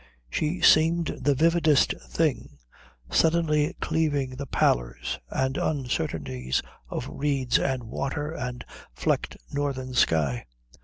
She 0.31 0.61
seemed 0.61 1.09
the 1.21 1.35
vividest 1.35 1.93
thing, 2.07 2.57
suddenly 3.11 3.75
cleaving 3.81 4.31
the 4.31 4.47
pallors 4.47 5.19
and 5.29 5.57
uncertainties 5.57 6.63
of 6.89 7.07
reeds 7.07 7.59
and 7.59 7.83
water 7.83 8.31
and 8.31 8.65
flecked 8.91 9.37
northern 9.51 9.93
sky. 9.93 10.47